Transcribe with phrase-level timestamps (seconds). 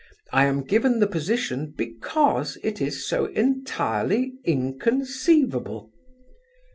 [0.33, 5.91] I am given the position because it is so entirely inconceivable!"